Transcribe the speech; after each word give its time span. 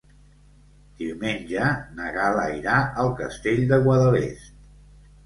Diumenge 1.01 1.67
na 1.99 2.07
Gal·la 2.15 2.45
irà 2.61 2.79
al 3.05 3.13
Castell 3.21 3.61
de 3.73 3.81
Guadalest. 3.85 4.49